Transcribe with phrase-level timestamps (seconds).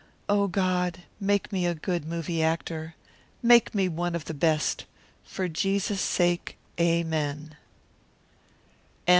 [0.27, 2.95] "Oh, God, make me a good movie actor!
[3.43, 4.85] Make me one of the best!
[5.23, 7.55] For Jesus'sake, amen!"